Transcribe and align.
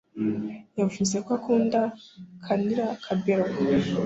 yavuze 0.79 1.15
ko 1.25 1.29
akunda 1.37 1.81
canilla 2.45 2.87
cabello 3.03 3.57